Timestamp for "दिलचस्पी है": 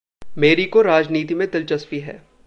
1.51-2.31